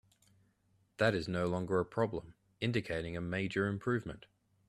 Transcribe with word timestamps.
That 0.97 1.13
is 1.13 1.27
no 1.27 1.45
longer 1.45 1.79
a 1.79 1.85
problem, 1.85 2.33
indicating 2.59 3.15
a 3.15 3.21
major 3.21 3.67
improvement. 3.67 4.25